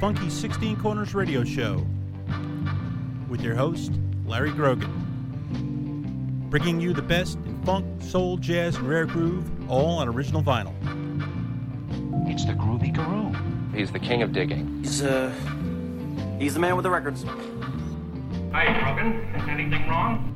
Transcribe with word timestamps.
Funky 0.00 0.30
16 0.30 0.80
Corners 0.80 1.14
Radio 1.14 1.44
Show 1.44 1.86
with 3.28 3.42
your 3.42 3.54
host, 3.54 3.92
Larry 4.24 4.50
Grogan. 4.50 6.46
Bringing 6.48 6.80
you 6.80 6.94
the 6.94 7.02
best 7.02 7.36
in 7.44 7.62
funk, 7.64 7.84
soul, 8.02 8.38
jazz, 8.38 8.76
and 8.76 8.88
rare 8.88 9.04
groove, 9.04 9.44
all 9.70 9.98
on 9.98 10.08
original 10.08 10.42
vinyl. 10.42 10.72
It's 12.32 12.46
the 12.46 12.54
Groovy 12.54 12.94
Guru. 12.94 13.76
He's 13.76 13.92
the 13.92 13.98
king 13.98 14.22
of 14.22 14.32
digging. 14.32 14.78
He's 14.78 15.02
uh 15.02 15.30
he's 16.38 16.54
the 16.54 16.60
man 16.60 16.76
with 16.76 16.84
the 16.84 16.90
records. 16.90 17.22
Hi, 18.52 18.72
Grogan. 18.80 19.20
Anything 19.50 19.86
wrong? 19.86 20.26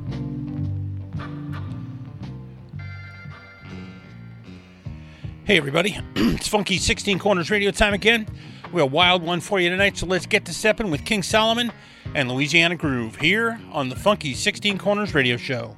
Hey, 5.45 5.57
everybody. 5.57 5.97
it's 6.15 6.47
Funky 6.47 6.77
16 6.77 7.17
Corners 7.17 7.49
Radio 7.49 7.71
time 7.71 7.95
again. 7.95 8.27
We 8.75 8.81
have 8.81 8.91
a 8.91 8.93
wild 8.93 9.23
one 9.23 9.39
for 9.39 9.57
you 9.57 9.69
tonight, 9.69 9.95
so 9.95 10.05
let's 10.05 10.25
get 10.25 10.43
to 10.47 10.53
stepping 10.53 10.91
with 10.91 11.05
King 11.05 11.23
Solomon 11.23 11.71
and 12.13 12.29
Louisiana 12.29 12.75
Groove 12.75 13.15
here 13.15 13.57
on 13.71 13.87
the 13.87 13.95
Funky 13.95 14.33
16 14.33 14.77
Corners 14.79 15.13
Radio 15.13 15.37
Show. 15.37 15.77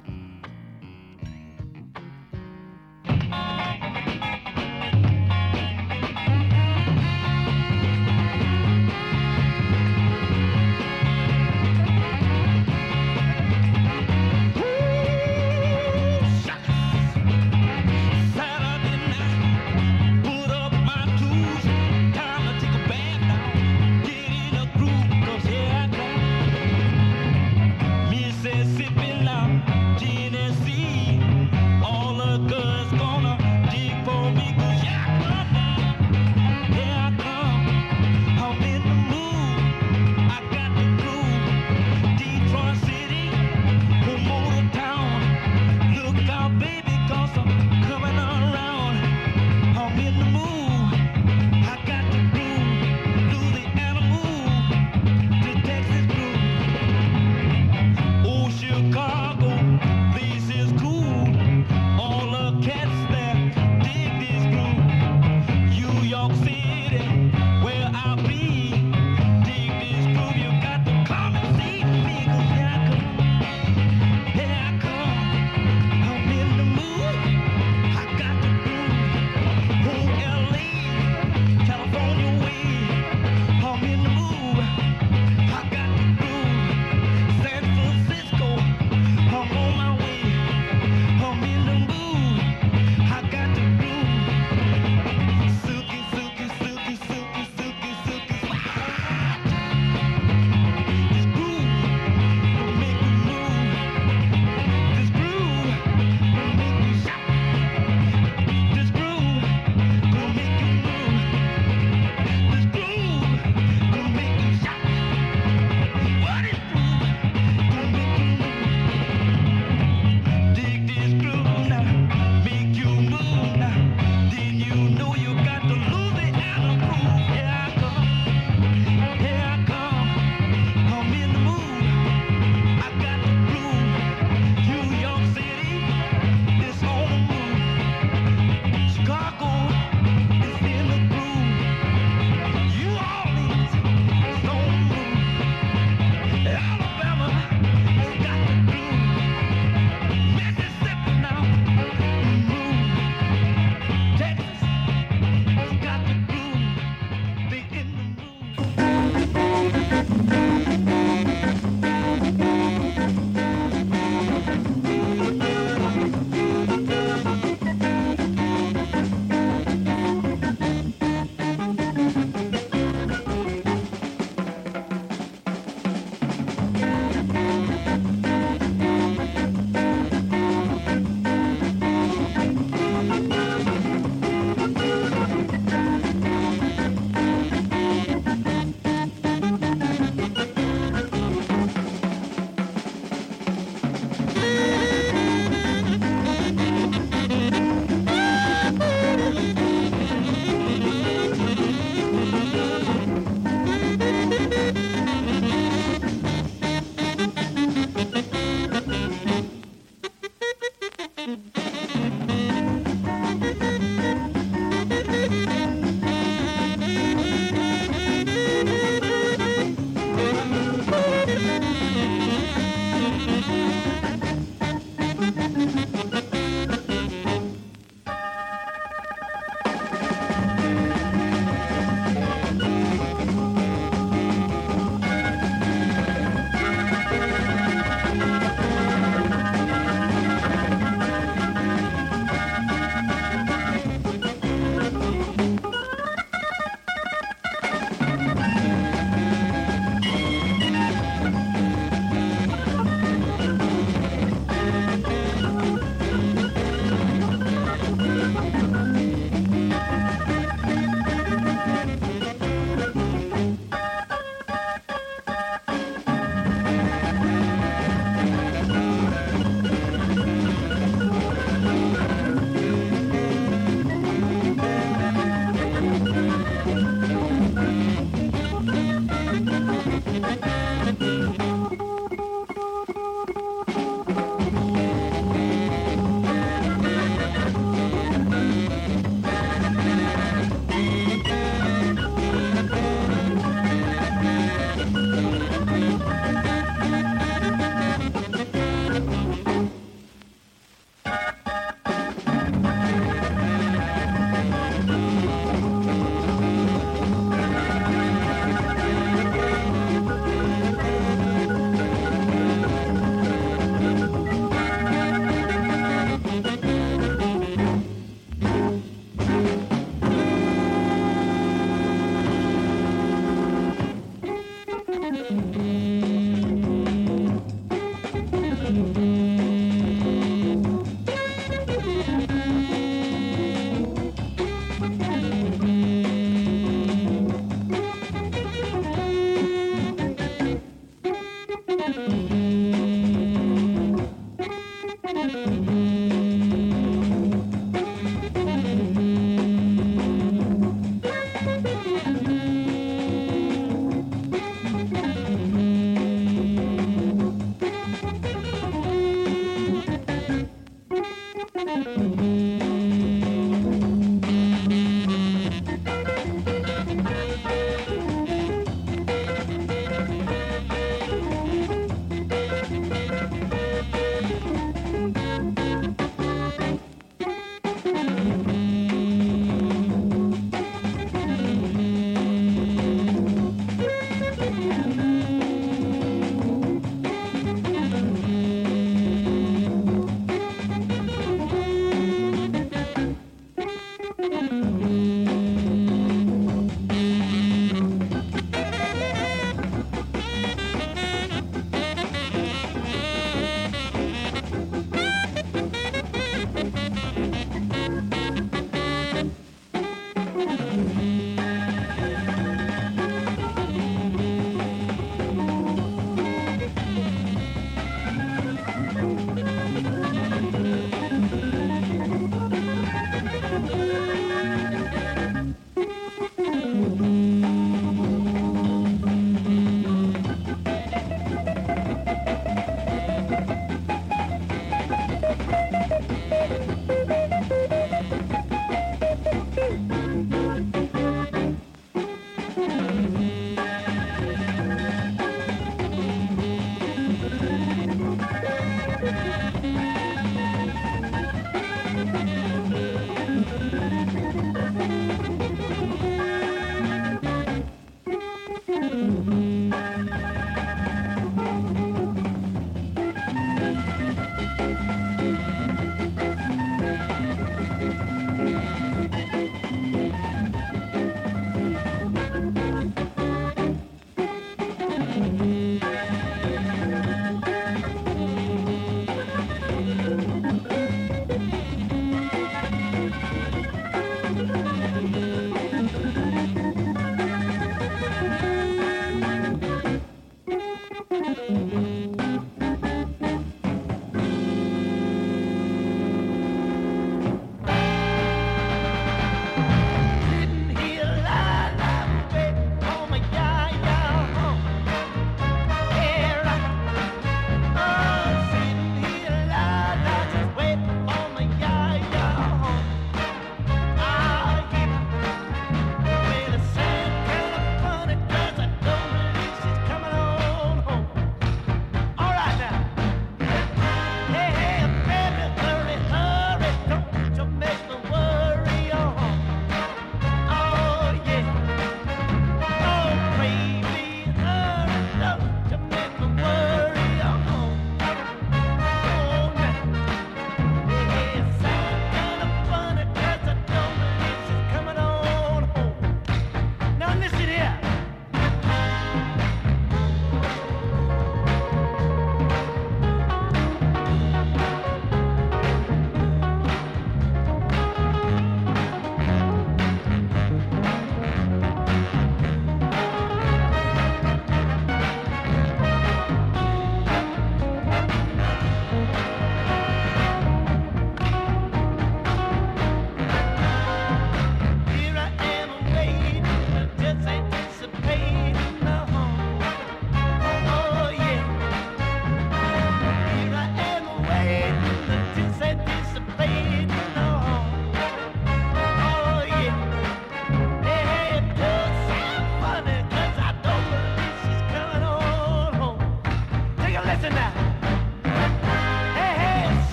Oh, 449.10 449.47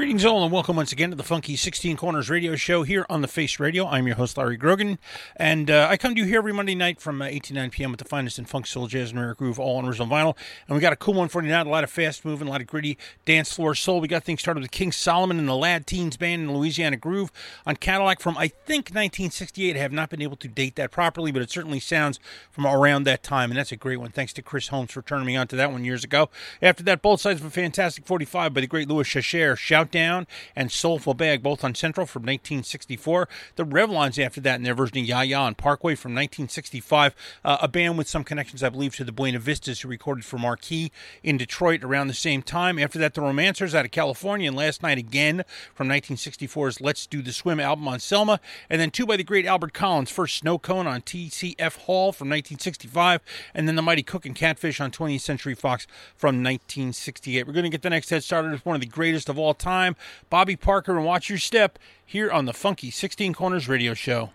Greetings, 0.00 0.24
all, 0.24 0.42
and 0.42 0.50
welcome 0.50 0.76
once 0.76 0.92
again 0.92 1.10
to 1.10 1.14
the 1.14 1.22
Funky 1.22 1.56
16 1.56 1.98
Corners 1.98 2.30
radio 2.30 2.56
show 2.56 2.84
here 2.84 3.04
on 3.10 3.20
the 3.20 3.28
Face 3.28 3.60
Radio. 3.60 3.86
I'm 3.86 4.06
your 4.06 4.16
host, 4.16 4.38
Larry 4.38 4.56
Grogan, 4.56 4.98
and 5.36 5.70
uh, 5.70 5.88
I 5.90 5.98
come 5.98 6.14
to 6.14 6.20
you 6.22 6.26
here 6.26 6.38
every 6.38 6.54
Monday 6.54 6.74
night 6.74 7.02
from 7.02 7.20
uh, 7.20 7.26
8 7.26 7.42
to 7.42 7.52
9 7.52 7.70
p.m. 7.70 7.90
with 7.90 7.98
the 7.98 8.06
finest 8.06 8.38
in 8.38 8.46
funk, 8.46 8.66
soul, 8.66 8.86
jazz, 8.86 9.10
and 9.10 9.20
rare 9.20 9.34
groove, 9.34 9.60
all 9.60 9.76
on 9.76 9.84
original 9.84 10.08
vinyl. 10.08 10.38
And 10.66 10.74
we 10.74 10.80
got 10.80 10.94
a 10.94 10.96
cool 10.96 11.12
one 11.12 11.28
for 11.28 11.42
you 11.42 11.50
now, 11.50 11.62
a 11.62 11.64
lot 11.64 11.84
of 11.84 11.90
fast 11.90 12.24
moving, 12.24 12.48
a 12.48 12.50
lot 12.50 12.62
of 12.62 12.66
gritty 12.66 12.96
dance 13.26 13.52
floor 13.52 13.74
soul. 13.74 14.00
We 14.00 14.08
got 14.08 14.24
things 14.24 14.40
started 14.40 14.62
with 14.62 14.70
King 14.70 14.90
Solomon 14.90 15.38
and 15.38 15.46
the 15.46 15.54
Lad 15.54 15.86
Teens 15.86 16.16
Band 16.16 16.44
in 16.44 16.56
Louisiana 16.56 16.96
Groove 16.96 17.30
on 17.66 17.76
Cadillac 17.76 18.20
from, 18.20 18.38
I 18.38 18.48
think, 18.48 18.86
1968. 18.86 19.76
I 19.76 19.80
have 19.80 19.92
not 19.92 20.08
been 20.08 20.22
able 20.22 20.38
to 20.38 20.48
date 20.48 20.76
that 20.76 20.92
properly, 20.92 21.30
but 21.30 21.42
it 21.42 21.50
certainly 21.50 21.78
sounds 21.78 22.18
from 22.50 22.66
around 22.66 23.02
that 23.02 23.22
time, 23.22 23.50
and 23.50 23.58
that's 23.58 23.70
a 23.70 23.76
great 23.76 23.98
one. 23.98 24.12
Thanks 24.12 24.32
to 24.32 24.40
Chris 24.40 24.68
Holmes 24.68 24.92
for 24.92 25.02
turning 25.02 25.26
me 25.26 25.36
on 25.36 25.46
to 25.48 25.56
that 25.56 25.70
one 25.70 25.84
years 25.84 26.04
ago. 26.04 26.30
After 26.62 26.82
that, 26.84 27.02
both 27.02 27.20
sides 27.20 27.40
of 27.40 27.46
a 27.46 27.50
fantastic 27.50 28.06
45 28.06 28.54
by 28.54 28.62
the 28.62 28.66
great 28.66 28.88
Louis 28.88 29.06
Chacher, 29.06 29.56
Shout 29.56 29.89
Down, 29.90 30.26
and 30.54 30.70
Soulful 30.70 31.14
Bag, 31.14 31.42
both 31.42 31.64
on 31.64 31.74
Central 31.74 32.06
from 32.06 32.22
1964. 32.22 33.28
The 33.56 33.64
Revlons 33.64 34.22
after 34.24 34.40
that 34.42 34.56
in 34.56 34.62
their 34.62 34.74
version 34.74 34.98
of 34.98 35.04
Ya 35.04 35.20
Ya 35.22 35.44
on 35.44 35.54
Parkway 35.54 35.94
from 35.94 36.12
1965, 36.12 37.14
uh, 37.44 37.58
a 37.60 37.68
band 37.68 37.98
with 37.98 38.08
some 38.08 38.24
connections, 38.24 38.62
I 38.62 38.68
believe, 38.68 38.94
to 38.96 39.04
the 39.04 39.12
Buena 39.12 39.38
Vistas 39.38 39.80
who 39.80 39.88
recorded 39.88 40.24
for 40.24 40.38
Marquee 40.38 40.92
in 41.22 41.36
Detroit 41.36 41.84
around 41.84 42.08
the 42.08 42.14
same 42.14 42.42
time. 42.42 42.78
After 42.78 42.98
that, 42.98 43.14
the 43.14 43.20
Romancers 43.20 43.74
out 43.74 43.84
of 43.84 43.90
California, 43.90 44.48
and 44.48 44.56
last 44.56 44.82
night 44.82 44.98
again 44.98 45.44
from 45.74 45.88
1964's 45.88 46.80
Let's 46.80 47.06
Do 47.06 47.22
the 47.22 47.32
Swim 47.32 47.60
album 47.60 47.88
on 47.88 48.00
Selma, 48.00 48.40
and 48.68 48.80
then 48.80 48.90
two 48.90 49.06
by 49.06 49.16
the 49.16 49.24
great 49.24 49.46
Albert 49.46 49.72
Collins, 49.72 50.10
first 50.10 50.36
Snow 50.36 50.58
Cone 50.58 50.86
on 50.86 51.02
TCF 51.02 51.76
Hall 51.78 52.12
from 52.12 52.28
1965, 52.28 53.20
and 53.54 53.66
then 53.66 53.76
the 53.76 53.82
Mighty 53.82 54.02
Cookin' 54.02 54.34
Catfish 54.34 54.80
on 54.80 54.90
20th 54.90 55.20
Century 55.20 55.54
Fox 55.54 55.86
from 56.16 56.36
1968. 56.36 57.46
We're 57.46 57.52
going 57.52 57.64
to 57.64 57.70
get 57.70 57.82
the 57.82 57.90
next 57.90 58.10
head 58.10 58.22
started 58.22 58.52
with 58.52 58.64
one 58.64 58.74
of 58.74 58.80
the 58.80 58.86
greatest 58.86 59.28
of 59.28 59.38
all 59.38 59.54
time, 59.54 59.79
Bobby 60.28 60.56
Parker, 60.56 60.96
and 60.96 61.04
Watch 61.04 61.28
Your 61.28 61.38
Step 61.38 61.78
here 62.04 62.30
on 62.30 62.44
the 62.44 62.52
Funky 62.52 62.90
16 62.90 63.34
Corners 63.34 63.68
Radio 63.68 63.94
Show. 63.94 64.30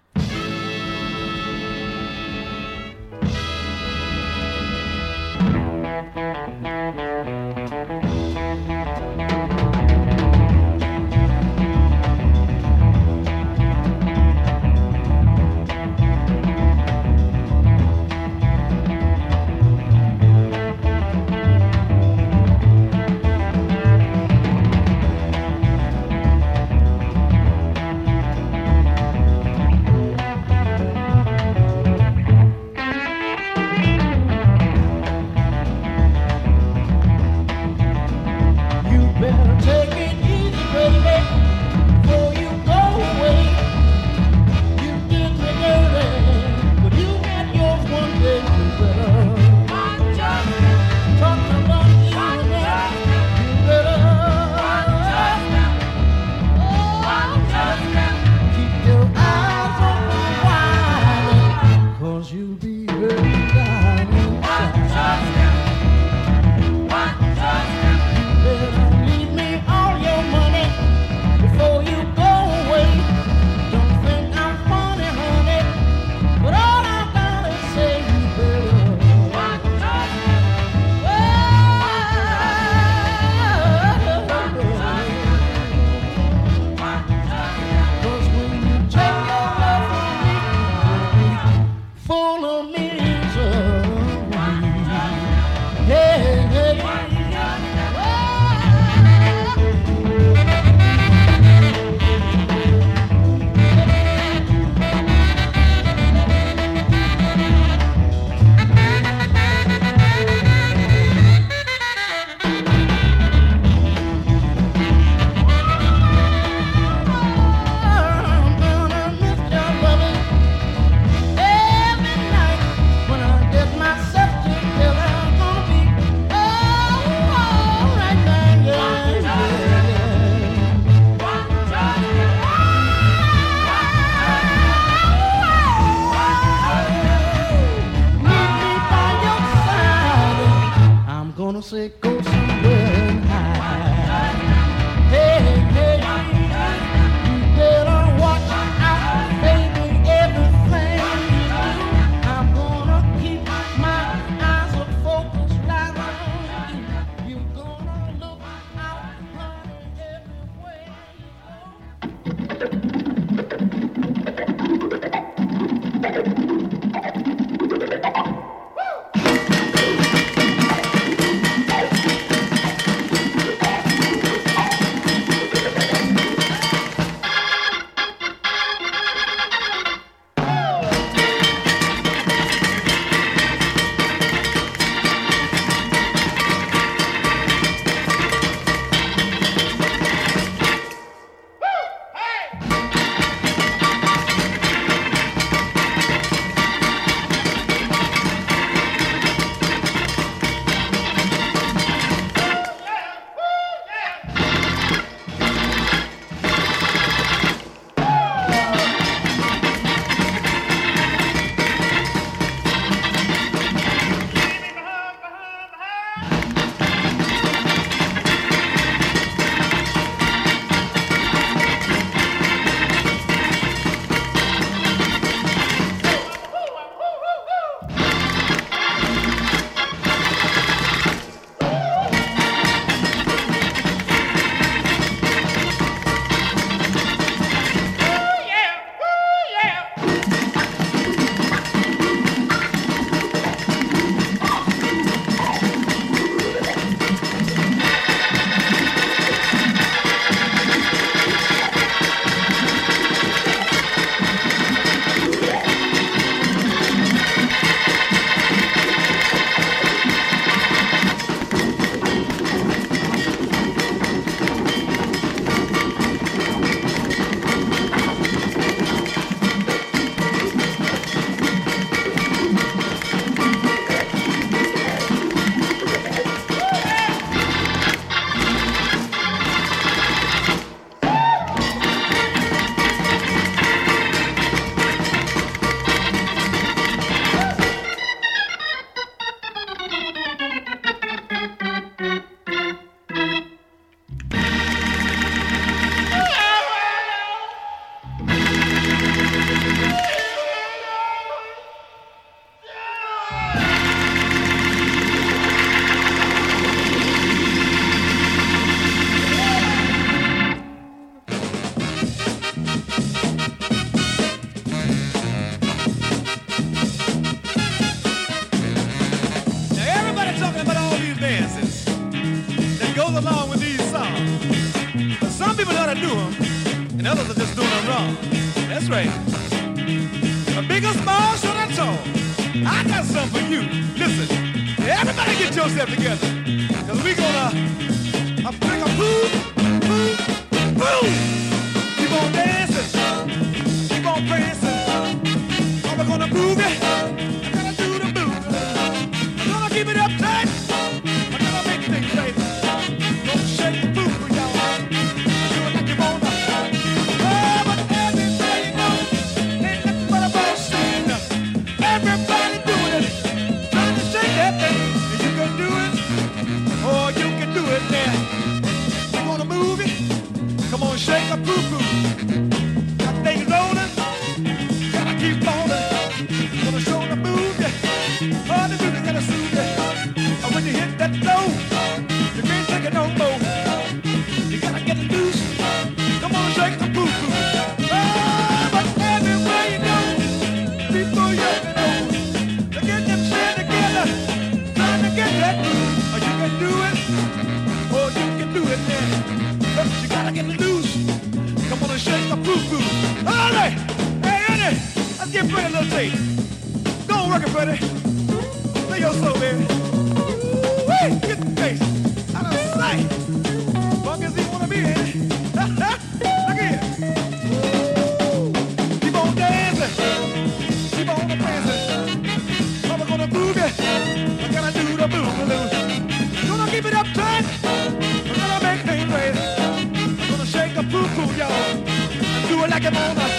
On 432.85 432.93
a. 432.93 433.34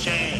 change. 0.00 0.39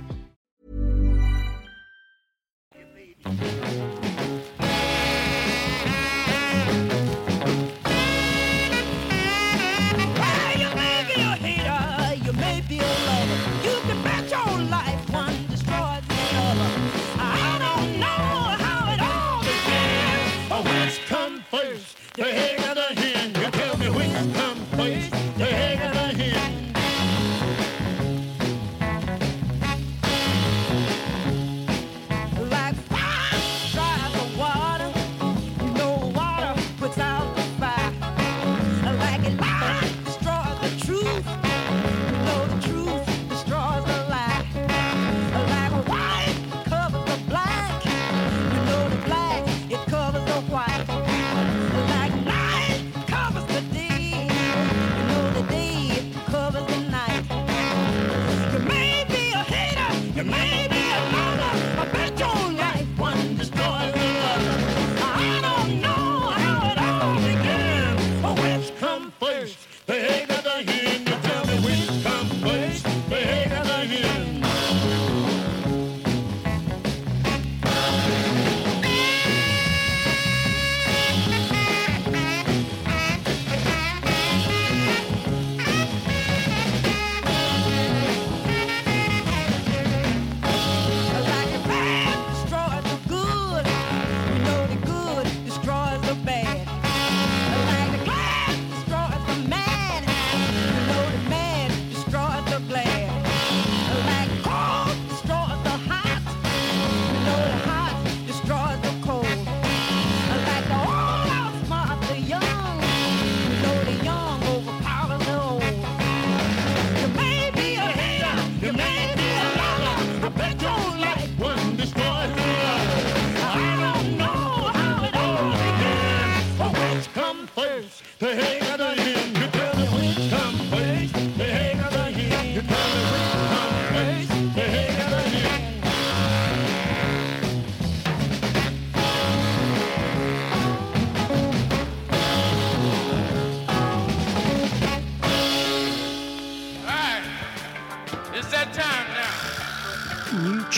Thank 3.23 3.95
you. 3.95 4.00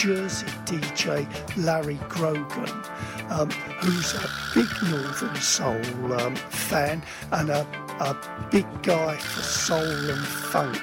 Jersey 0.04 0.44
DJ 0.66 1.26
Larry 1.56 1.98
Grogan, 2.10 2.68
um, 3.30 3.48
who's 3.80 4.12
a 4.12 4.28
big 4.54 4.68
Northern 4.90 5.34
Soul 5.36 6.12
um, 6.20 6.36
fan 6.36 7.02
and 7.32 7.48
a 7.48 7.83
a 8.00 8.16
big 8.50 8.66
guy 8.82 9.16
for 9.16 9.42
soul 9.42 9.80
and 9.82 10.26
funk. 10.26 10.80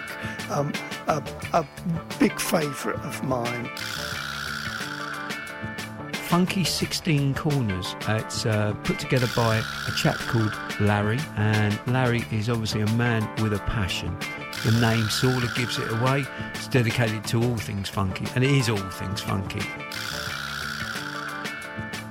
Um, 0.49 0.73
a, 1.07 1.23
a 1.53 1.65
big 2.19 2.39
favourite 2.39 2.99
of 3.05 3.23
mine. 3.23 3.69
Funky 6.31 6.63
16 6.63 7.33
Corners. 7.33 7.95
Uh, 8.07 8.21
it's 8.23 8.45
uh, 8.45 8.73
put 8.83 8.97
together 8.99 9.27
by 9.35 9.57
a 9.57 9.91
chap 9.97 10.15
called 10.15 10.57
Larry, 10.79 11.19
and 11.35 11.77
Larry 11.87 12.23
is 12.31 12.49
obviously 12.49 12.79
a 12.79 12.87
man 12.91 13.27
with 13.43 13.53
a 13.53 13.59
passion. 13.59 14.17
The 14.63 14.71
name 14.79 15.09
sort 15.09 15.43
of 15.43 15.53
gives 15.55 15.77
it 15.77 15.91
away. 15.91 16.25
It's 16.53 16.69
dedicated 16.69 17.25
to 17.25 17.43
all 17.43 17.57
things 17.57 17.89
funky, 17.89 18.25
and 18.35 18.45
it 18.45 18.51
is 18.51 18.69
all 18.69 18.77
things 18.77 19.19
funky. 19.19 19.59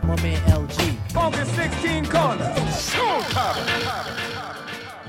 My 0.02 0.20
man 0.22 0.40
LG. 0.50 0.96
Funky 1.12 1.44
16 1.44 2.06
corners. 2.06 2.90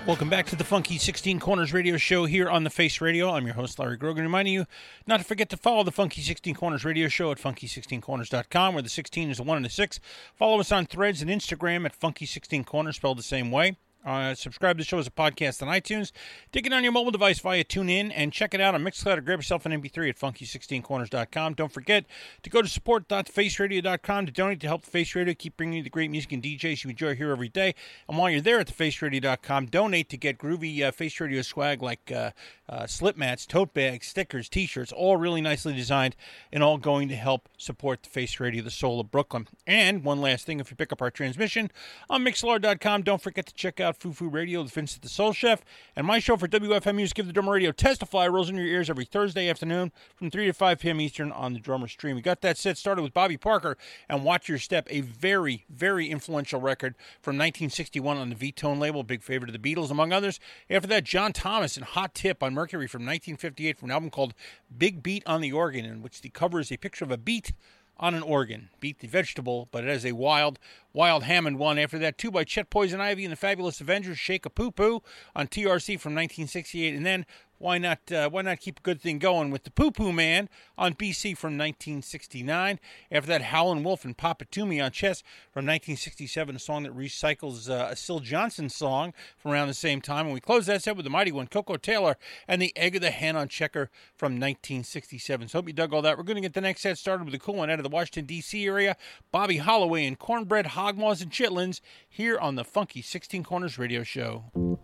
Welcome 0.07 0.29
back 0.29 0.47
to 0.47 0.55
the 0.55 0.63
Funky 0.63 0.97
16 0.97 1.39
Corners 1.39 1.73
radio 1.73 1.95
show 1.95 2.25
here 2.25 2.49
on 2.49 2.63
the 2.63 2.71
Face 2.71 3.01
Radio. 3.01 3.29
I'm 3.29 3.45
your 3.45 3.53
host, 3.53 3.77
Larry 3.77 3.97
Grogan, 3.97 4.23
reminding 4.23 4.55
you 4.55 4.65
not 5.05 5.19
to 5.19 5.23
forget 5.23 5.47
to 5.49 5.57
follow 5.57 5.83
the 5.83 5.91
Funky 5.91 6.21
16 6.21 6.55
Corners 6.55 6.83
radio 6.83 7.07
show 7.07 7.31
at 7.31 7.37
funky16corners.com, 7.37 8.73
where 8.73 8.81
the 8.81 8.89
16 8.89 9.29
is 9.29 9.37
the 9.37 9.43
1 9.43 9.57
and 9.57 9.65
the 9.65 9.69
6. 9.69 9.99
Follow 10.33 10.59
us 10.59 10.71
on 10.71 10.87
threads 10.87 11.21
and 11.21 11.29
Instagram 11.29 11.85
at 11.85 11.93
Funky 11.93 12.25
16 12.25 12.63
Corners, 12.63 12.95
spelled 12.95 13.19
the 13.19 13.23
same 13.23 13.51
way. 13.51 13.77
Uh, 14.03 14.33
subscribe 14.33 14.77
to 14.77 14.83
the 14.83 14.87
show 14.87 14.97
as 14.97 15.05
a 15.05 15.11
podcast 15.11 15.61
on 15.61 15.67
iTunes. 15.67 16.11
Dig 16.51 16.65
it 16.65 16.73
on 16.73 16.83
your 16.83 16.91
mobile 16.91 17.11
device 17.11 17.39
via 17.39 17.63
TuneIn 17.63 18.11
and 18.15 18.33
check 18.33 18.53
it 18.53 18.61
out 18.61 18.73
on 18.73 18.83
Mixcloud 18.83 19.17
or 19.17 19.21
grab 19.21 19.39
yourself 19.39 19.65
an 19.65 19.71
MP3 19.71 20.09
at 20.09 20.17
funky16corners.com. 20.17 21.53
Don't 21.53 21.71
forget 21.71 22.05
to 22.41 22.49
go 22.49 22.61
to 22.61 22.67
support.faceradio.com 22.67 24.25
to 24.25 24.31
donate 24.31 24.59
to 24.61 24.67
help 24.67 24.83
the 24.83 24.89
Face 24.89 25.13
Radio 25.13 25.33
keep 25.35 25.55
bringing 25.55 25.77
you 25.77 25.83
the 25.83 25.89
great 25.89 26.09
music 26.09 26.31
and 26.31 26.41
DJs 26.41 26.83
you 26.83 26.89
enjoy 26.89 27.15
here 27.15 27.31
every 27.31 27.49
day. 27.49 27.75
And 28.09 28.17
while 28.17 28.29
you're 28.29 28.41
there 28.41 28.59
at 28.59 28.67
thefaceradio.com, 28.67 29.67
donate 29.67 30.09
to 30.09 30.17
get 30.17 30.39
groovy 30.39 30.81
uh, 30.81 30.91
Face 30.91 31.19
Radio 31.19 31.43
swag 31.43 31.83
like 31.83 32.11
uh, 32.11 32.31
uh, 32.67 32.87
slip 32.87 33.17
mats, 33.17 33.45
tote 33.45 33.73
bags, 33.73 34.07
stickers, 34.07 34.49
t-shirts, 34.49 34.91
all 34.91 35.17
really 35.17 35.41
nicely 35.41 35.73
designed 35.73 36.15
and 36.51 36.63
all 36.63 36.77
going 36.77 37.07
to 37.09 37.15
help 37.15 37.49
support 37.57 38.01
the 38.01 38.09
Face 38.09 38.39
Radio, 38.39 38.63
the 38.63 38.71
soul 38.71 38.99
of 38.99 39.11
Brooklyn. 39.11 39.47
And 39.67 40.03
one 40.03 40.21
last 40.21 40.45
thing, 40.45 40.59
if 40.59 40.71
you 40.71 40.77
pick 40.77 40.91
up 40.91 41.01
our 41.01 41.11
transmission 41.11 41.69
on 42.09 42.23
Mixlr.com, 42.23 43.03
don't 43.03 43.21
forget 43.21 43.45
to 43.45 43.53
check 43.53 43.79
out 43.79 43.90
Fufu 43.99 44.31
Radio 44.31 44.61
with 44.61 44.71
Vincent 44.71 45.01
the 45.01 45.09
Soul 45.09 45.33
Chef 45.33 45.63
and 45.95 46.05
my 46.05 46.19
show 46.19 46.37
for 46.37 46.47
WFMU's 46.47 47.13
Give 47.13 47.27
the 47.27 47.33
Drummer 47.33 47.53
Radio 47.53 47.71
Testify 47.71 48.27
rolls 48.27 48.49
in 48.49 48.55
your 48.55 48.65
ears 48.65 48.89
every 48.89 49.05
Thursday 49.05 49.49
afternoon 49.49 49.91
from 50.15 50.29
3 50.29 50.45
to 50.45 50.53
5 50.53 50.79
p.m. 50.79 51.01
Eastern 51.01 51.31
on 51.31 51.53
the 51.53 51.59
Drummer 51.59 51.87
Stream. 51.87 52.15
We 52.15 52.21
got 52.21 52.41
that 52.41 52.57
set 52.57 52.77
started 52.77 53.01
with 53.01 53.13
Bobby 53.13 53.37
Parker 53.37 53.77
and 54.09 54.23
Watch 54.23 54.49
Your 54.49 54.57
Step, 54.57 54.87
a 54.89 55.01
very, 55.01 55.65
very 55.69 56.09
influential 56.09 56.61
record 56.61 56.95
from 57.21 57.35
1961 57.35 58.17
on 58.17 58.29
the 58.29 58.35
V-Tone 58.35 58.79
label, 58.79 59.03
big 59.03 59.23
favorite 59.23 59.53
of 59.53 59.61
the 59.61 59.75
Beatles, 59.75 59.91
among 59.91 60.11
others. 60.11 60.39
After 60.69 60.87
that, 60.87 61.03
John 61.03 61.33
Thomas 61.33 61.77
and 61.77 61.85
Hot 61.85 62.13
Tip 62.13 62.41
on 62.41 62.53
Mercury 62.53 62.87
from 62.87 63.01
1958 63.01 63.79
from 63.79 63.89
an 63.89 63.93
album 63.93 64.09
called 64.09 64.33
Big 64.75 65.03
Beat 65.03 65.23
on 65.25 65.41
the 65.41 65.51
Organ, 65.51 65.85
in 65.85 66.01
which 66.01 66.21
the 66.21 66.29
cover 66.29 66.59
is 66.59 66.71
a 66.71 66.77
picture 66.77 67.05
of 67.05 67.11
a 67.11 67.17
beet 67.17 67.53
on 67.97 68.15
an 68.15 68.23
organ. 68.23 68.69
Beat 68.79 68.99
the 68.99 69.07
vegetable, 69.07 69.67
but 69.71 69.83
it 69.83 69.87
has 69.87 70.05
a 70.05 70.13
wild, 70.13 70.59
wild 70.93 71.23
Hammond 71.23 71.59
one. 71.59 71.77
After 71.77 71.99
that, 71.99 72.17
two 72.17 72.31
by 72.31 72.43
Chet 72.43 72.69
Poison 72.69 72.99
Ivy 72.99 73.25
and 73.25 73.31
the 73.31 73.37
Fabulous 73.37 73.81
Avengers, 73.81 74.17
Shake 74.17 74.45
a 74.45 74.49
Poo 74.49 74.71
Poo 74.71 75.01
on 75.35 75.47
TRC 75.47 75.99
from 75.99 76.13
1968, 76.13 76.95
and 76.95 77.05
then 77.05 77.25
why 77.61 77.77
not 77.77 78.11
uh, 78.11 78.29
why 78.29 78.41
not 78.41 78.59
keep 78.59 78.79
a 78.79 78.81
good 78.81 78.99
thing 78.99 79.19
going 79.19 79.51
with 79.51 79.63
the 79.63 79.71
Poo 79.71 79.91
Poo 79.91 80.11
Man 80.11 80.49
on 80.77 80.95
BC 80.95 81.37
from 81.37 81.57
1969? 81.57 82.79
After 83.11 83.27
that, 83.27 83.43
Howlin' 83.43 83.83
Wolf 83.83 84.03
and 84.03 84.17
Pop 84.17 84.41
It 84.41 84.51
to 84.51 84.65
Me 84.65 84.79
on 84.79 84.91
Chess 84.91 85.21
from 85.51 85.65
1967, 85.65 86.55
a 86.55 86.59
song 86.59 86.83
that 86.83 86.95
recycles 86.95 87.69
uh, 87.69 87.89
a 87.91 87.95
Syl 87.95 88.19
Johnson 88.19 88.67
song 88.69 89.13
from 89.37 89.51
around 89.51 89.67
the 89.67 89.73
same 89.73 90.01
time. 90.01 90.25
And 90.25 90.33
we 90.33 90.39
close 90.39 90.65
that 90.65 90.81
set 90.81 90.95
with 90.95 91.05
the 91.05 91.11
mighty 91.11 91.31
one, 91.31 91.47
Koko 91.47 91.77
Taylor, 91.77 92.17
and 92.47 92.61
the 92.61 92.75
Egg 92.75 92.95
of 92.95 93.01
the 93.01 93.11
Hen 93.11 93.35
on 93.35 93.47
Checker 93.47 93.89
from 94.15 94.33
1967. 94.33 95.47
So 95.47 95.59
hope 95.59 95.67
you 95.67 95.73
dug 95.73 95.93
all 95.93 96.01
that. 96.01 96.17
We're 96.17 96.23
going 96.23 96.35
to 96.35 96.41
get 96.41 96.53
the 96.53 96.61
next 96.61 96.81
set 96.81 96.97
started 96.97 97.25
with 97.25 97.35
a 97.35 97.39
cool 97.39 97.55
one 97.55 97.69
out 97.69 97.79
of 97.79 97.83
the 97.83 97.89
Washington, 97.89 98.25
D.C. 98.25 98.65
area, 98.65 98.97
Bobby 99.31 99.57
Holloway 99.57 100.05
and 100.05 100.17
Cornbread, 100.17 100.65
Hogmaws, 100.67 101.21
and 101.21 101.31
Chitlins 101.31 101.79
here 102.09 102.39
on 102.39 102.55
the 102.55 102.63
Funky 102.63 103.01
16 103.01 103.43
Corners 103.43 103.77
Radio 103.77 104.03
Show. 104.03 104.79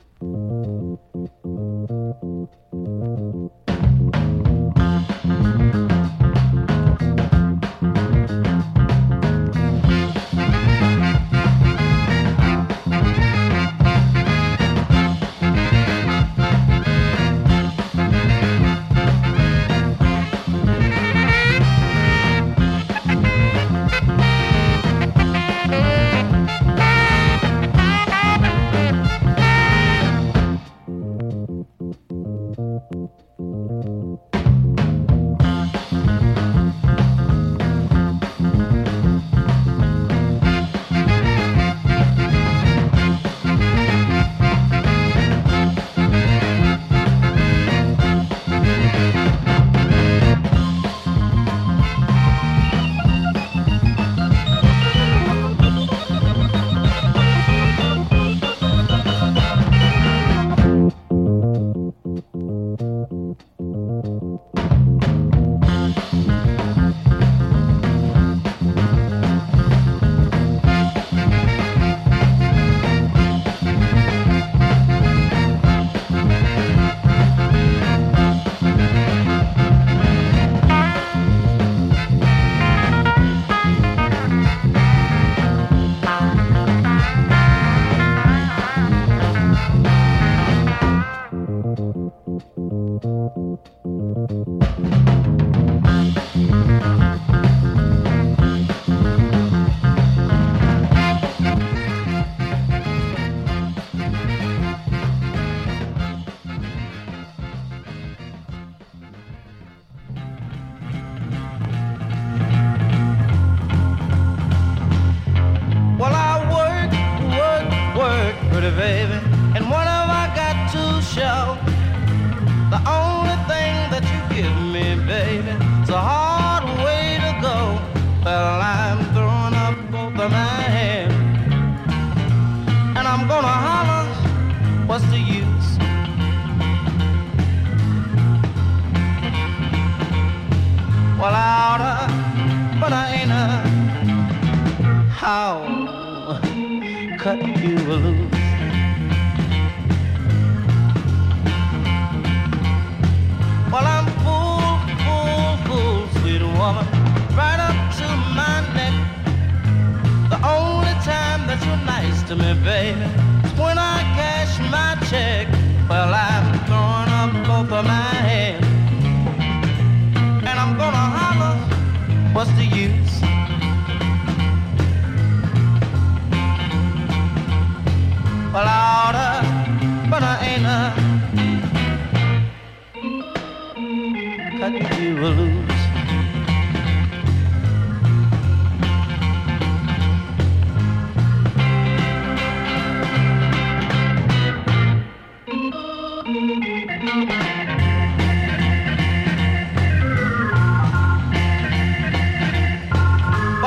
Well, 196.37 196.45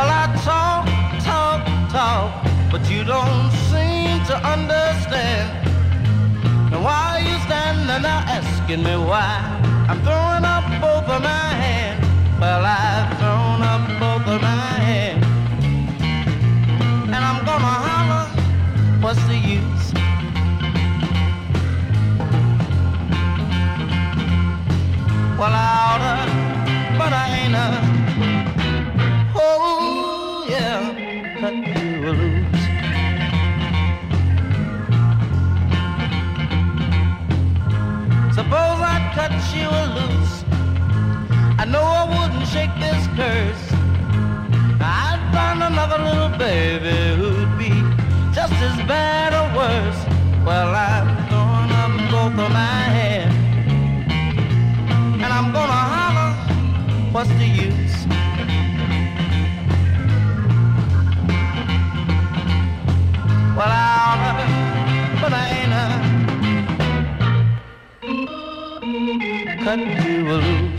I 0.06 0.30
talk, 0.44 0.86
talk, 1.24 1.66
talk, 1.90 2.46
but 2.70 2.88
you 2.88 3.02
don't 3.02 3.50
seem 3.70 4.24
to 4.26 4.36
understand. 4.36 5.50
Now, 6.70 6.84
why 6.84 7.18
you 7.26 7.36
standing 7.40 7.88
there 7.88 8.22
asking 8.38 8.84
me 8.84 8.94
why? 8.94 9.42
I'm 9.88 10.00
throwing 10.04 10.44
up 10.44 10.62
both 10.80 11.08
of 11.10 11.22
my 11.24 11.48
hands. 11.62 12.06
Well, 12.38 12.64
I've 12.64 13.18
thrown 13.18 13.62
up 13.62 13.82
both 13.98 14.28
of 14.32 14.40
my 14.42 14.74
hands. 14.90 15.26
And 17.08 17.16
I'm 17.16 17.44
gonna 17.44 17.74
holler, 17.88 18.26
what's 19.02 19.20
the 19.26 19.34
use? 19.34 19.69
Cut 39.30 39.54
you 39.54 39.70
loose. 39.96 40.44
I 41.62 41.64
know 41.64 41.82
I 41.82 42.04
wouldn't 42.14 42.46
shake 42.48 42.74
this 42.80 43.06
curse. 43.18 43.64
I'd 44.80 45.22
find 45.32 45.62
another 45.62 45.98
little 46.02 46.36
baby 46.36 46.96
who'd 47.16 47.56
be 47.58 47.70
just 48.34 48.52
as 48.54 48.76
bad 48.88 49.30
or 49.38 49.46
worse. 49.56 50.00
Well, 50.44 50.74
I'm 50.74 51.08
throwing 51.28 51.70
up 51.82 51.92
both 52.10 52.44
of 52.44 52.50
my 52.52 52.82
hands. 52.98 53.34
And 55.22 55.32
I'm 55.38 55.52
gonna 55.52 55.82
holler, 55.94 56.32
what's 57.12 57.30
the 57.40 57.46
use? 57.46 58.06
Well, 63.56 63.68
I 63.68 64.59
ain't 69.70 69.82
a 69.82 69.96
cut 69.96 70.08
you 70.08 70.24
loose. 70.24 70.69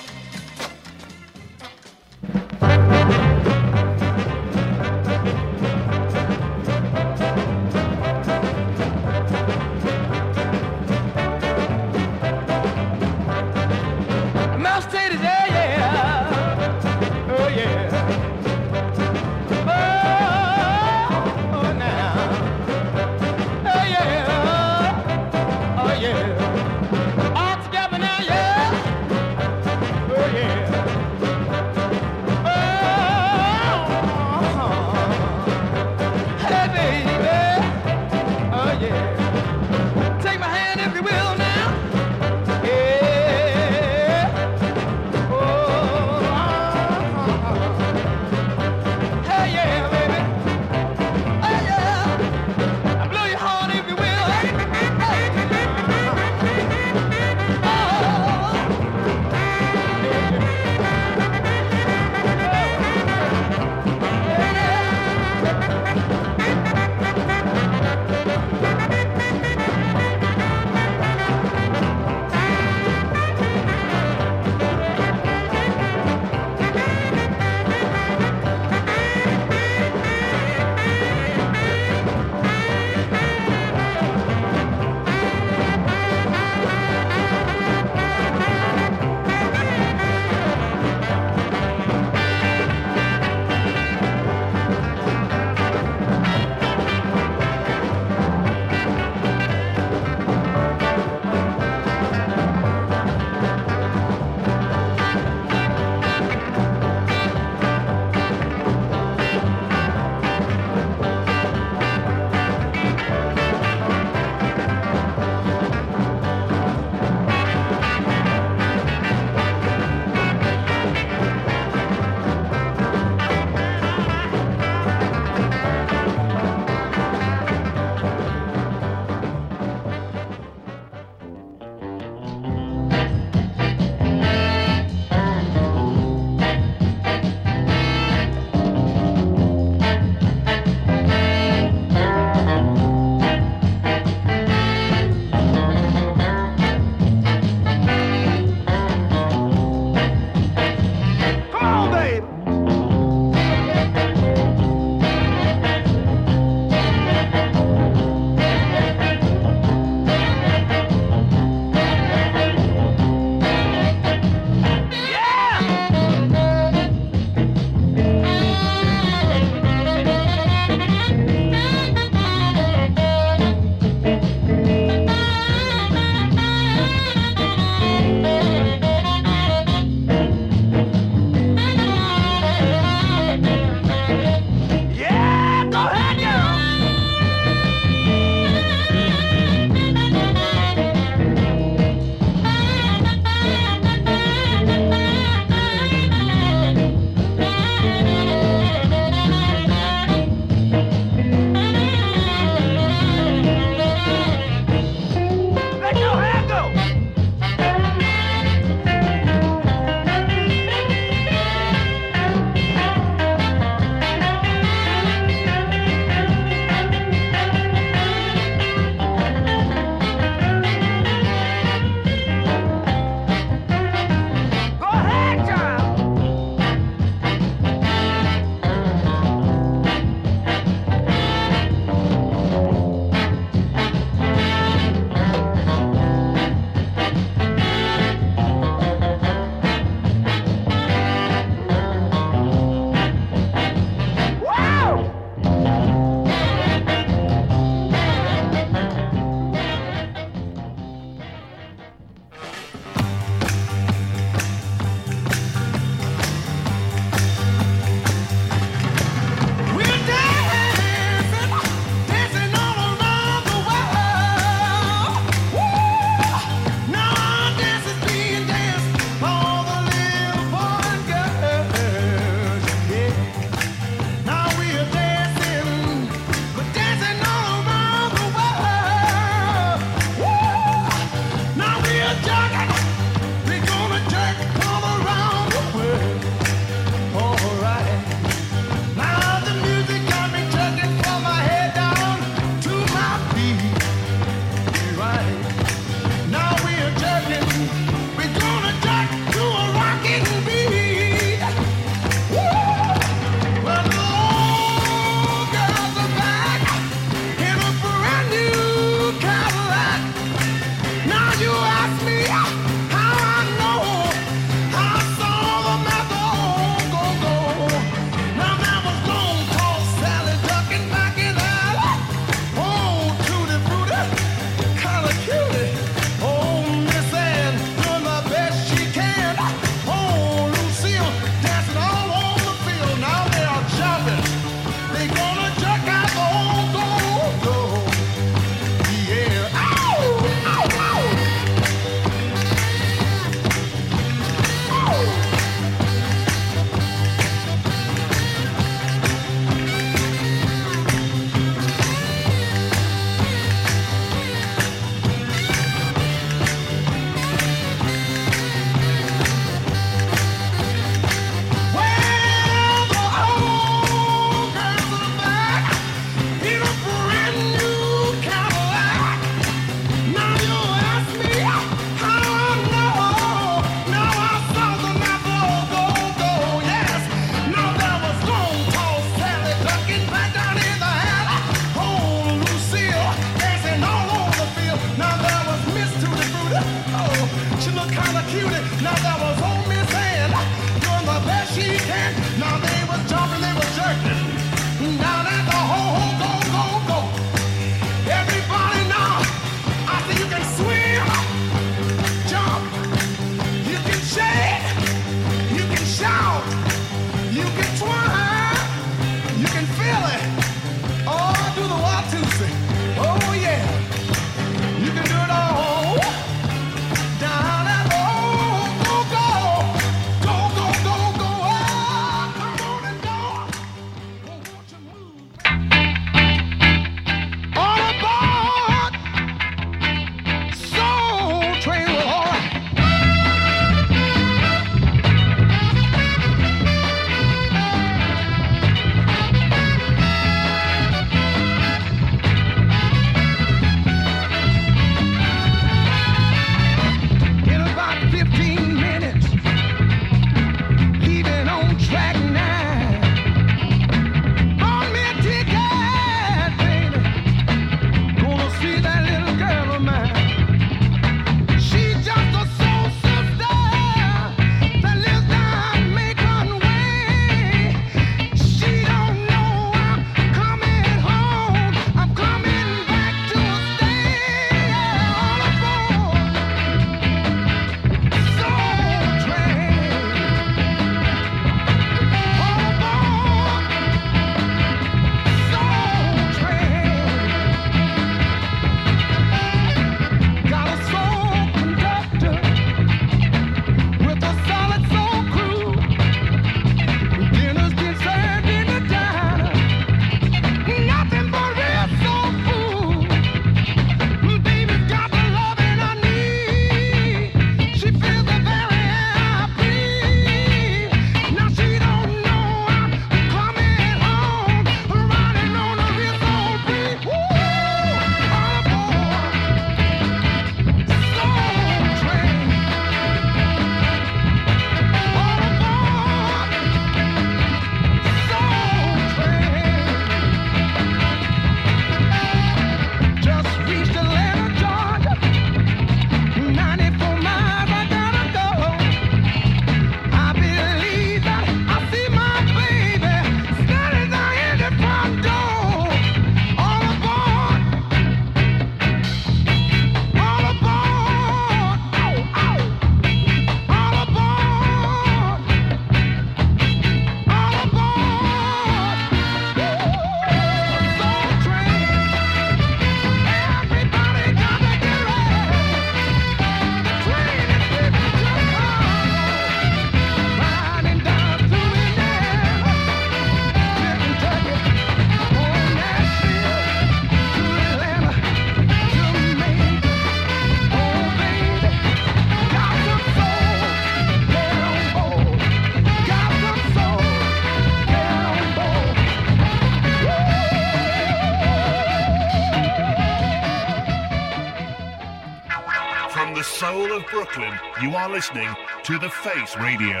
Listening 598.16 598.48
to 598.82 598.98
The 598.98 599.10
Face 599.10 599.58
Radio. 599.58 600.00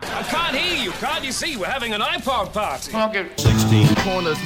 I 0.00 0.22
can't 0.28 0.54
hear 0.54 0.84
you. 0.84 0.92
Can't 0.92 1.24
you 1.24 1.32
see? 1.32 1.56
We're 1.56 1.66
having 1.66 1.92
an 1.92 2.00
iPod 2.00 2.52
party. 2.52 2.96
Okay. 2.96 3.28
16 3.36 3.96
corners. 3.96 4.45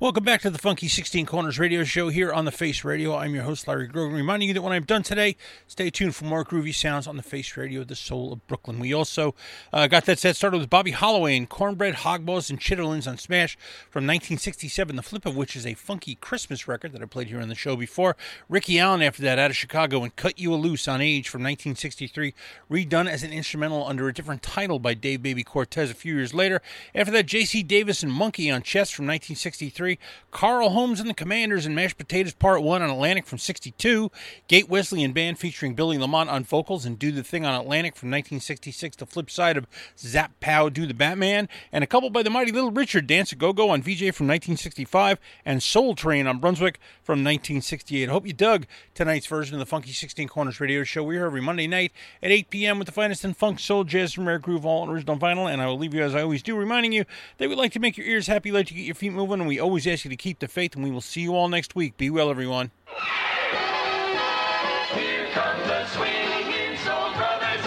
Welcome 0.00 0.22
back 0.22 0.42
to 0.42 0.50
the 0.50 0.58
Funky 0.58 0.86
16 0.86 1.26
Corners 1.26 1.58
radio 1.58 1.82
show 1.82 2.08
here 2.08 2.32
on 2.32 2.44
the 2.44 2.52
Face 2.52 2.84
Radio. 2.84 3.16
I'm 3.16 3.34
your 3.34 3.42
host, 3.42 3.66
Larry 3.66 3.88
Grogan, 3.88 4.14
reminding 4.14 4.46
you 4.46 4.54
that 4.54 4.62
when 4.62 4.72
I'm 4.72 4.84
done 4.84 5.02
today, 5.02 5.34
stay 5.66 5.90
tuned 5.90 6.14
for 6.14 6.24
more 6.24 6.44
groovy 6.44 6.72
sounds 6.72 7.08
on 7.08 7.16
the 7.16 7.22
Face 7.24 7.56
Radio, 7.56 7.82
the 7.82 7.96
soul 7.96 8.32
of 8.32 8.46
Brooklyn. 8.46 8.78
We 8.78 8.94
also 8.94 9.34
uh, 9.72 9.88
got 9.88 10.04
that 10.04 10.20
set 10.20 10.36
started 10.36 10.58
with 10.58 10.70
Bobby 10.70 10.92
Holloway 10.92 11.36
and 11.36 11.48
Cornbread, 11.48 11.96
Hogballs, 11.96 12.48
and 12.48 12.60
Chitterlings 12.60 13.08
on 13.08 13.18
Smash 13.18 13.56
from 13.90 14.04
1967, 14.04 14.94
the 14.94 15.02
flip 15.02 15.26
of 15.26 15.36
which 15.36 15.56
is 15.56 15.66
a 15.66 15.74
funky 15.74 16.14
Christmas 16.14 16.68
record 16.68 16.92
that 16.92 17.02
I 17.02 17.06
played 17.06 17.26
here 17.26 17.40
on 17.40 17.48
the 17.48 17.56
show 17.56 17.74
before. 17.74 18.16
Ricky 18.48 18.78
Allen 18.78 19.02
after 19.02 19.22
that 19.22 19.40
out 19.40 19.50
of 19.50 19.56
Chicago 19.56 20.04
and 20.04 20.14
Cut 20.14 20.38
You 20.38 20.54
a 20.54 20.54
Loose 20.54 20.86
on 20.86 21.00
Age 21.00 21.28
from 21.28 21.40
1963, 21.40 22.34
redone 22.70 23.10
as 23.10 23.24
an 23.24 23.32
instrumental 23.32 23.84
under 23.84 24.06
a 24.06 24.14
different 24.14 24.44
title 24.44 24.78
by 24.78 24.94
Dave 24.94 25.24
Baby 25.24 25.42
Cortez 25.42 25.90
a 25.90 25.94
few 25.94 26.14
years 26.14 26.32
later. 26.32 26.62
After 26.94 27.10
that, 27.10 27.26
J.C. 27.26 27.64
Davis 27.64 28.04
and 28.04 28.12
Monkey 28.12 28.48
on 28.48 28.62
Chess 28.62 28.92
from 28.92 29.06
1963. 29.06 29.87
Carl 30.30 30.70
Holmes 30.70 31.00
and 31.00 31.08
the 31.08 31.14
Commanders 31.14 31.64
and 31.64 31.74
Mashed 31.74 31.96
Potatoes 31.96 32.34
Part 32.34 32.62
1 32.62 32.82
on 32.82 32.90
Atlantic 32.90 33.26
from 33.26 33.38
62. 33.38 34.10
Gate 34.48 34.68
Wesley 34.68 35.02
and 35.04 35.14
Band 35.14 35.38
featuring 35.38 35.74
Billy 35.74 35.96
Lamont 35.96 36.28
on 36.28 36.44
vocals 36.44 36.84
and 36.84 36.98
Do 36.98 37.12
the 37.12 37.22
Thing 37.22 37.46
on 37.46 37.58
Atlantic 37.58 37.96
from 37.96 38.08
1966, 38.08 38.96
the 38.96 39.06
flip 39.06 39.30
side 39.30 39.56
of 39.56 39.66
Zap 39.98 40.38
Pow 40.40 40.68
Do 40.68 40.86
the 40.86 40.94
Batman. 40.94 41.48
And 41.72 41.82
a 41.82 41.86
couple 41.86 42.10
by 42.10 42.22
the 42.22 42.30
Mighty 42.30 42.52
Little 42.52 42.70
Richard, 42.70 43.06
Dance 43.06 43.32
a 43.32 43.36
Go 43.36 43.52
Go 43.52 43.70
on 43.70 43.82
VJ 43.82 44.12
from 44.14 44.26
1965, 44.26 45.18
and 45.44 45.62
Soul 45.62 45.94
Train 45.94 46.26
on 46.26 46.38
Brunswick 46.38 46.78
from 47.02 47.20
1968. 47.20 48.08
I 48.08 48.12
hope 48.12 48.26
you 48.26 48.32
dug 48.32 48.66
tonight's 48.94 49.26
version 49.26 49.54
of 49.54 49.60
the 49.60 49.66
Funky 49.66 49.92
16 49.92 50.28
Corners 50.28 50.60
radio 50.60 50.84
show. 50.84 51.02
We're 51.02 51.14
here 51.14 51.26
every 51.26 51.40
Monday 51.40 51.66
night 51.66 51.92
at 52.22 52.30
8 52.30 52.50
p.m. 52.50 52.78
with 52.78 52.86
the 52.86 52.92
finest 52.92 53.24
in 53.24 53.34
funk, 53.34 53.60
soul, 53.60 53.84
jazz, 53.84 54.16
and 54.16 54.26
rare 54.26 54.38
groove, 54.38 54.66
all 54.66 54.90
original 54.90 55.16
vinyl. 55.16 55.50
And 55.50 55.62
I 55.62 55.66
will 55.66 55.78
leave 55.78 55.94
you 55.94 56.02
as 56.02 56.14
I 56.14 56.22
always 56.22 56.42
do, 56.42 56.56
reminding 56.56 56.92
you 56.92 57.04
that 57.38 57.48
we 57.48 57.54
like 57.54 57.72
to 57.72 57.80
make 57.80 57.96
your 57.96 58.06
ears 58.06 58.26
happy, 58.26 58.50
like 58.50 58.66
to 58.68 58.74
get 58.74 58.84
your 58.84 58.94
feet 58.94 59.12
moving, 59.12 59.40
and 59.40 59.48
we 59.48 59.58
always 59.58 59.77
ask 59.86 60.04
you 60.04 60.10
to 60.10 60.16
keep 60.16 60.38
the 60.38 60.48
faith. 60.48 60.74
And 60.74 60.84
we 60.84 60.90
will 60.90 61.00
see 61.00 61.20
you 61.20 61.34
all 61.34 61.48
next 61.48 61.74
week. 61.74 61.96
Be 61.96 62.10
well, 62.10 62.30
everyone. 62.30 62.70
Here 64.94 65.28
come 65.32 65.58
the 65.68 65.86
swinging 65.86 66.76
soul 66.78 67.12
brothers. 67.14 67.62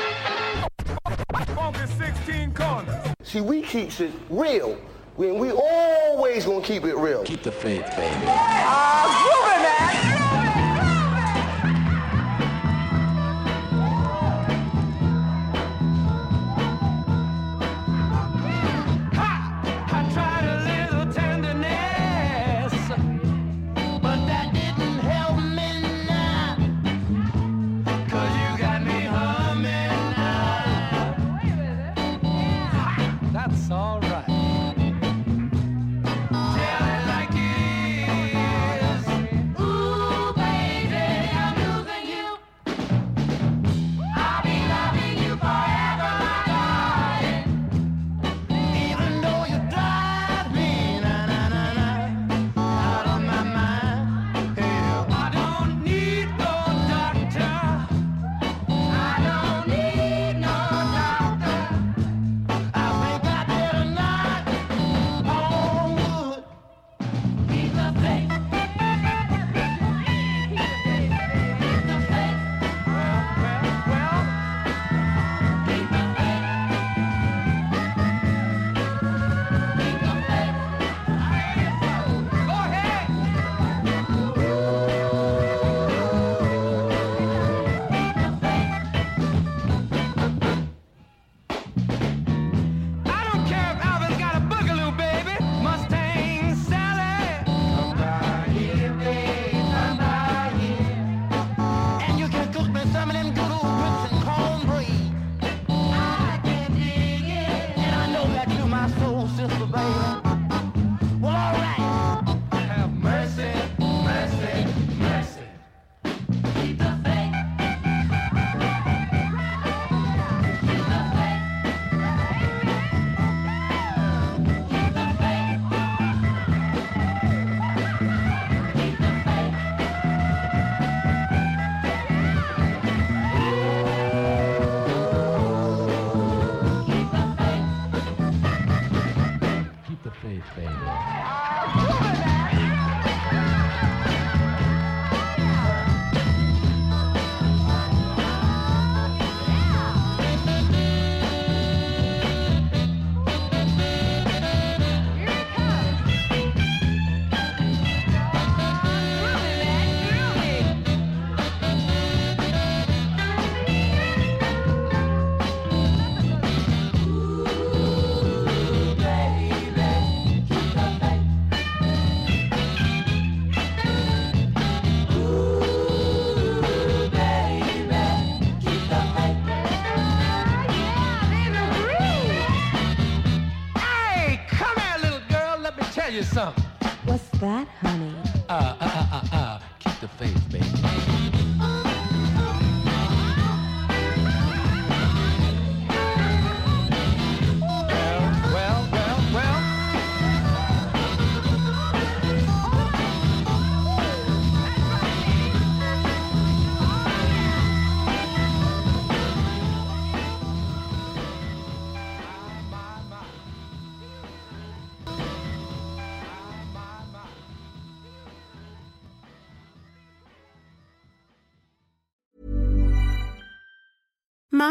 Funky 1.55 1.88
16 1.88 2.53
corners. 2.53 3.07
See, 3.24 3.41
we 3.41 3.62
keeps 3.62 3.99
it 4.01 4.12
real. 4.30 4.78
We, 5.18 5.32
we 5.32 5.51
always 5.51 6.45
gonna 6.45 6.64
keep 6.64 6.86
it 6.86 6.95
real. 6.95 7.24
Keep 7.24 7.43
the 7.43 7.51
faith, 7.51 7.86
baby. 7.95 8.26
Ah, 8.26 9.57
I 9.57 9.61